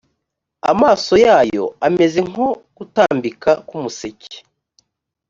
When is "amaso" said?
0.71-1.13